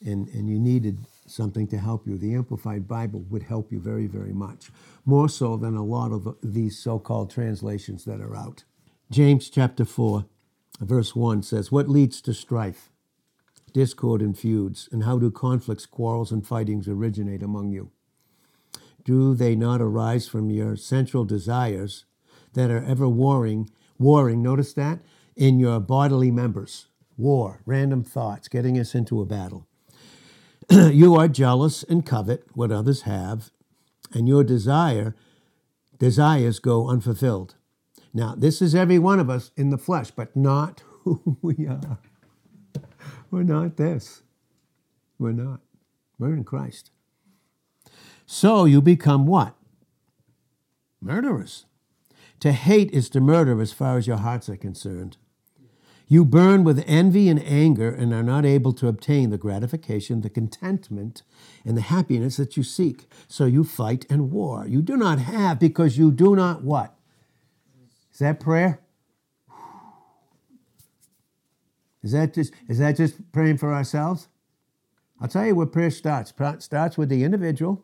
[0.05, 2.17] and, and you needed something to help you.
[2.17, 4.71] The Amplified Bible would help you very, very much,
[5.05, 8.63] more so than a lot of these so called translations that are out.
[9.11, 10.25] James chapter 4,
[10.81, 12.88] verse 1 says, What leads to strife,
[13.69, 14.89] discord, and feuds?
[14.91, 17.91] And how do conflicts, quarrels, and fightings originate among you?
[19.03, 22.05] Do they not arise from your sensual desires
[22.53, 24.99] that are ever warring, warring, notice that,
[25.35, 26.87] in your bodily members?
[27.17, 29.67] War, random thoughts, getting us into a battle.
[30.69, 33.51] you are jealous and covet what others have,
[34.13, 35.15] and your desire
[35.97, 37.55] desires go unfulfilled.
[38.13, 41.99] Now, this is every one of us in the flesh, but not who we are.
[43.31, 44.23] We're not this.
[45.17, 45.59] We're not.
[46.17, 46.91] We're in Christ.
[48.25, 49.55] So you become what?
[51.01, 51.65] Murderers.
[52.41, 55.17] To hate is to murder as far as your hearts are concerned.
[56.07, 60.29] You burn with envy and anger and are not able to obtain the gratification, the
[60.29, 61.21] contentment,
[61.63, 63.07] and the happiness that you seek.
[63.27, 64.65] So you fight and war.
[64.67, 66.95] You do not have because you do not what?
[68.11, 68.79] Is that prayer?
[72.01, 74.27] Is that just is that just praying for ourselves?
[75.21, 76.33] I'll tell you where prayer starts.
[76.37, 77.83] It starts with the individual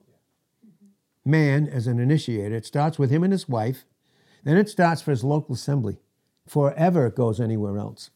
[1.25, 2.55] man as an initiator.
[2.55, 3.83] It starts with him and his wife.
[4.43, 5.97] Then it starts for his local assembly.
[6.47, 8.11] Forever it goes anywhere else.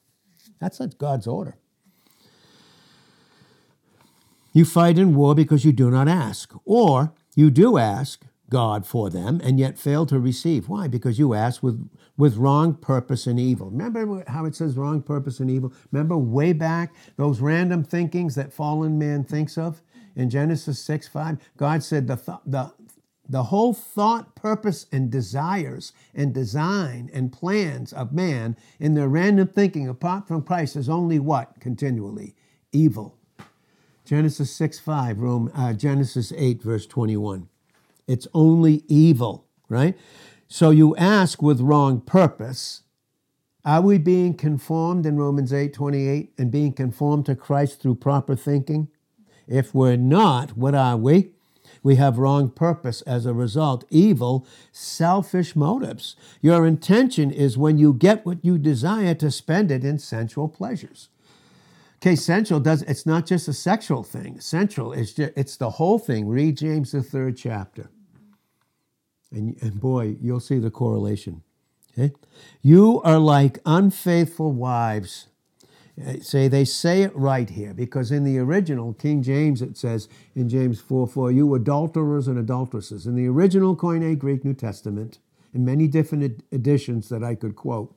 [0.60, 1.56] That's God's order.
[4.54, 9.10] You fight in war because you do not ask, or you do ask God for
[9.10, 10.68] them and yet fail to receive.
[10.68, 10.88] Why?
[10.88, 13.70] Because you ask with, with wrong purpose and evil.
[13.70, 15.74] Remember how it says wrong purpose and evil?
[15.92, 19.82] Remember way back those random thinkings that fallen man thinks of?
[20.16, 22.74] In Genesis 6 5, God said the, th- the,
[23.30, 29.48] the whole thought, purpose, and desires and design and plans of man in their random
[29.48, 31.60] thinking apart from Christ is only what?
[31.60, 32.36] Continually
[32.72, 33.18] evil.
[34.04, 37.49] Genesis 6 5, Rome, uh, Genesis 8, verse 21.
[38.10, 39.96] It's only evil, right?
[40.48, 42.82] So you ask with wrong purpose.
[43.64, 48.36] Are we being conformed in Romans 8 28 and being conformed to Christ through proper
[48.36, 48.88] thinking?
[49.48, 51.34] If we're not, what are we?
[51.84, 56.16] We have wrong purpose as a result, evil, selfish motives.
[56.42, 61.10] Your intention is when you get what you desire to spend it in sensual pleasures.
[61.98, 64.40] Okay, sensual does it's not just a sexual thing.
[64.40, 66.28] Sensual is just, it's the whole thing.
[66.28, 67.90] Read James the third chapter.
[69.32, 71.44] And, and boy, you'll see the correlation.
[71.98, 72.14] Okay?
[72.62, 75.28] You are like unfaithful wives
[76.06, 80.08] uh, say they say it right here because in the original King James it says
[80.36, 83.06] in James 4 4, you adulterers and adulteresses.
[83.06, 85.20] In the original Koine Greek New Testament,
[85.54, 87.94] in many different editions that I could quote,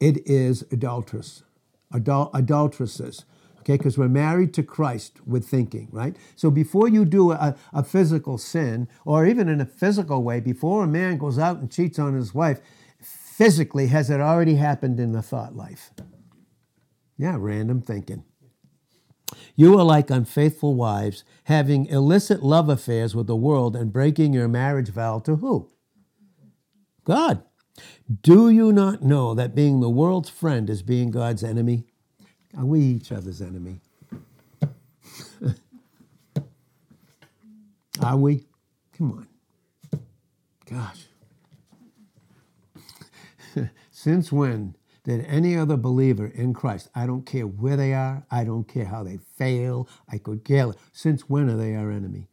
[0.00, 1.44] it is adulteress,
[1.92, 3.24] adul- adulteresses.
[3.62, 6.16] Okay, because we're married to Christ with thinking, right?
[6.34, 10.82] So before you do a, a physical sin, or even in a physical way, before
[10.82, 12.60] a man goes out and cheats on his wife,
[13.00, 15.92] physically, has it already happened in the thought life?
[17.16, 18.24] Yeah, random thinking.
[19.54, 24.48] You are like unfaithful wives, having illicit love affairs with the world and breaking your
[24.48, 25.70] marriage vow to who?
[27.04, 27.44] God.
[28.22, 31.86] Do you not know that being the world's friend is being God's enemy?
[32.58, 33.80] Are we each other's enemy?
[38.02, 38.44] Are we?
[38.96, 39.28] Come on.
[40.66, 41.06] Gosh.
[43.90, 48.44] Since when did any other believer in Christ, I don't care where they are, I
[48.44, 52.28] don't care how they fail, I could care, since when are they our enemy?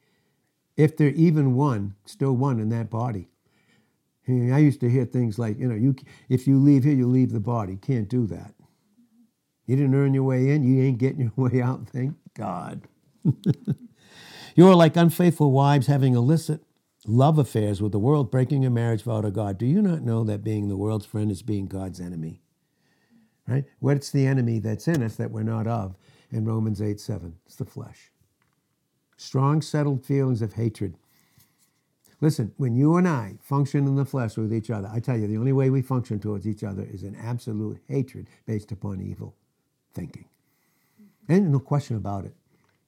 [0.77, 3.29] If they're even one, still one in that body.
[4.27, 5.95] I used to hear things like, you know, you
[6.29, 7.77] if you leave here, you leave the body.
[7.77, 8.53] Can't do that.
[9.69, 12.87] You didn't earn your way in, you ain't getting your way out, thank God.
[14.55, 16.61] you are like unfaithful wives having illicit
[17.05, 19.59] love affairs with the world, breaking a marriage vow to God.
[19.59, 22.41] Do you not know that being the world's friend is being God's enemy?
[23.47, 23.65] Right?
[23.77, 25.95] What's the enemy that's in us that we're not of?
[26.31, 28.09] In Romans 8 7, it's the flesh.
[29.17, 30.97] Strong, settled feelings of hatred
[32.21, 35.27] Listen, when you and I function in the flesh with each other, I tell you,
[35.27, 39.35] the only way we function towards each other is in absolute hatred based upon evil
[39.93, 40.25] thinking.
[41.27, 42.33] And no question about it.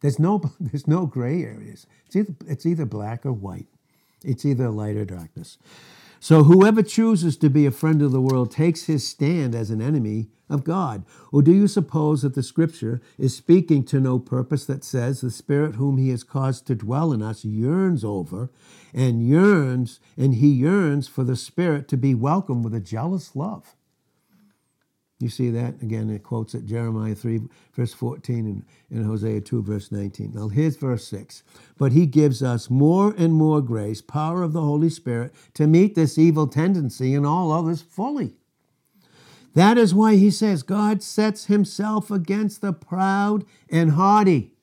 [0.02, 1.88] There's no, there's no gray areas.
[2.06, 3.68] It's either, it's either black or white.
[4.24, 5.58] It's either light or darkness.
[6.20, 9.82] So whoever chooses to be a friend of the world takes his stand as an
[9.82, 11.04] enemy of God.
[11.32, 15.32] Or do you suppose that the scripture is speaking to no purpose that says the
[15.32, 18.52] spirit whom he has caused to dwell in us yearns over
[18.93, 23.74] and yearns, and he yearns for the spirit to be welcomed with a jealous love?
[25.22, 27.41] You see that again, it quotes at Jeremiah 3,
[27.74, 30.32] verse 14, and, and Hosea 2, verse 19.
[30.34, 31.43] Now, here's verse 6.
[31.78, 35.95] But he gives us more and more grace, power of the Holy Spirit, to meet
[35.95, 38.34] this evil tendency and all others fully.
[39.53, 44.53] That is why he says, God sets himself against the proud and haughty.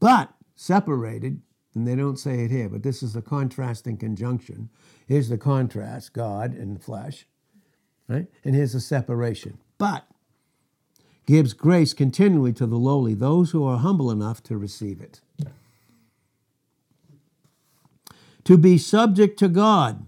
[0.00, 1.40] But separated,
[1.74, 4.70] and they don't say it here, but this is the contrasting conjunction.
[5.06, 7.26] Here's the contrast God and the flesh
[8.08, 8.26] Right?
[8.44, 9.58] And here's a separation.
[9.76, 10.06] But
[11.26, 15.20] gives grace continually to the lowly, those who are humble enough to receive it.
[18.44, 20.06] To be subject to God.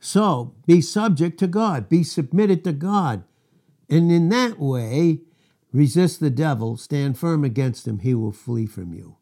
[0.00, 3.24] So be subject to God, be submitted to God.
[3.88, 5.20] And in that way,
[5.72, 9.16] resist the devil, stand firm against him, he will flee from you.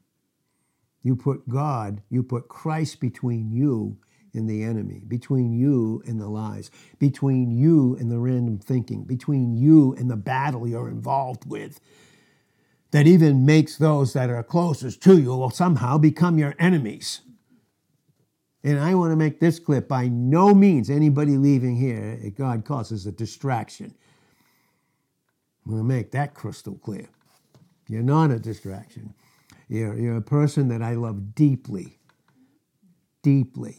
[1.04, 3.98] You put God, you put Christ between you
[4.36, 9.56] and the enemy, between you and the lies, between you and the random thinking, between
[9.56, 11.80] you and the battle you're involved with,
[12.92, 17.22] that even makes those that are closest to you will somehow become your enemies.
[18.62, 22.64] And I want to make this clear by no means anybody leaving here, eh, God
[22.64, 23.94] causes a distraction.
[25.64, 27.08] I'm going to make that crystal clear.
[27.88, 29.14] You're not a distraction.
[29.68, 31.98] You're, you're a person that I love deeply,
[33.22, 33.78] deeply.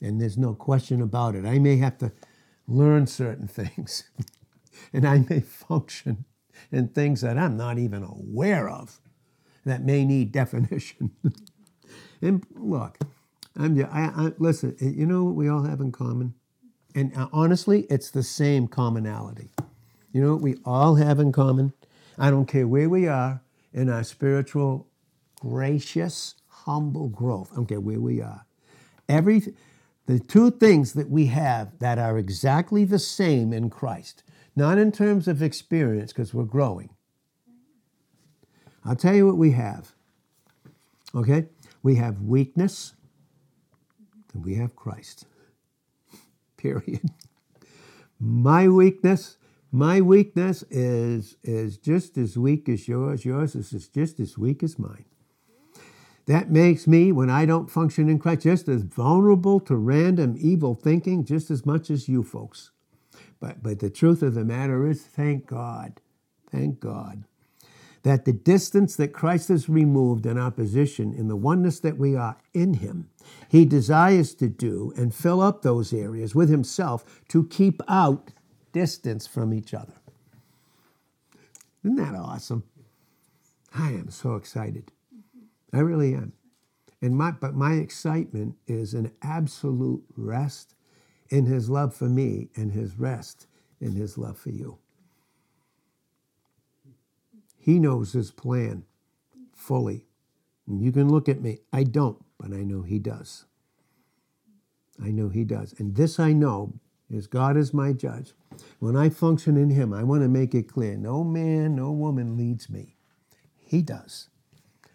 [0.00, 1.44] And there's no question about it.
[1.44, 2.12] I may have to
[2.66, 4.04] learn certain things,
[4.92, 6.24] and I may function
[6.70, 9.00] in things that I'm not even aware of
[9.64, 11.10] that may need definition.
[12.22, 12.98] and look,
[13.56, 16.34] I'm, I, I, listen, you know what we all have in common?
[16.94, 19.50] And uh, honestly, it's the same commonality.
[20.12, 21.72] You know what we all have in common?
[22.18, 23.42] I don't care where we are
[23.72, 24.88] in our spiritual,
[25.38, 27.50] gracious, humble growth.
[27.52, 28.44] I don't care where we are.
[29.08, 29.42] Every,
[30.08, 34.22] the two things that we have that are exactly the same in Christ,
[34.56, 36.88] not in terms of experience, because we're growing.
[38.86, 39.92] I'll tell you what we have.
[41.14, 41.44] Okay?
[41.82, 42.94] We have weakness
[44.32, 45.26] and we have Christ.
[46.56, 47.10] Period.
[48.18, 49.36] My weakness,
[49.70, 53.26] my weakness is, is just as weak as yours.
[53.26, 55.04] Yours is just as weak as mine.
[56.28, 60.74] That makes me, when I don't function in Christ, just as vulnerable to random evil
[60.74, 62.70] thinking just as much as you folks.
[63.40, 66.02] But, but the truth of the matter is, thank God,
[66.50, 67.24] thank God,
[68.02, 72.14] that the distance that Christ has removed in our position, in the oneness that we
[72.14, 73.08] are in Him,
[73.48, 78.32] He desires to do and fill up those areas with Himself to keep out
[78.72, 79.94] distance from each other.
[81.82, 82.64] Isn't that awesome?
[83.74, 84.92] I am so excited.
[85.72, 86.32] I really am.
[87.00, 90.74] And my but my excitement is an absolute rest
[91.28, 93.46] in his love for me and his rest
[93.80, 94.78] in his love for you.
[97.56, 98.84] He knows his plan
[99.54, 100.06] fully.
[100.66, 101.58] And you can look at me.
[101.72, 103.44] I don't, but I know he does.
[105.02, 105.74] I know he does.
[105.78, 106.74] And this I know
[107.10, 108.32] is God is my judge.
[108.78, 112.36] When I function in him, I want to make it clear no man, no woman
[112.36, 112.96] leads me.
[113.58, 114.28] He does.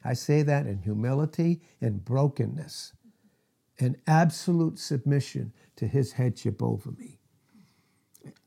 [0.04, 2.94] I say that in humility and brokenness
[3.80, 7.20] and absolute submission to his headship over me.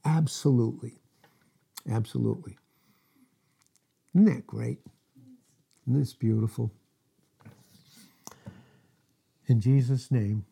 [0.05, 1.01] Absolutely.
[1.91, 2.59] Absolutely.
[4.15, 4.81] Isn't that great?
[5.87, 6.73] Isn't this beautiful?
[9.47, 10.45] In Jesus' name.